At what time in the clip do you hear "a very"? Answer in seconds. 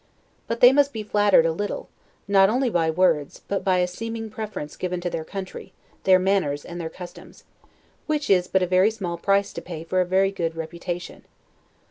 8.63-8.89, 10.01-10.31